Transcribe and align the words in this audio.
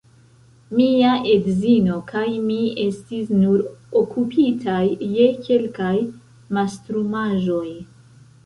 Mia 0.77 1.09
edzino 1.33 1.97
kaj 2.11 2.23
mi 2.47 2.57
estis 2.85 3.29
nur 3.43 3.61
okupitaj 4.01 4.81
je 5.19 5.29
kelkaj 5.49 5.95
mastrumaĵoj. 6.59 7.67